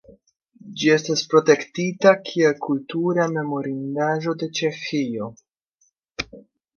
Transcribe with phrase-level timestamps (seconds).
[0.83, 5.29] Ĝi estas protektita kiel kultura memorindaĵo de Ĉeĥio.